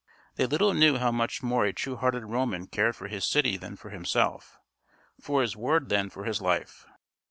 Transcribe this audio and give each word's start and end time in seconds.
They 0.35 0.47
little 0.47 0.73
knew 0.73 0.97
how 0.97 1.11
much 1.11 1.43
more 1.43 1.63
a 1.63 1.73
true 1.73 1.95
hearted 1.95 2.23
Roman 2.25 2.65
cared 2.65 2.95
for 2.95 3.07
his 3.07 3.23
city 3.29 3.55
than 3.55 3.75
for 3.75 3.91
himself 3.91 4.57
for 5.19 5.43
his 5.43 5.55
word 5.55 5.89
than 5.89 6.09
for 6.09 6.23
his 6.23 6.41
life. 6.41 6.87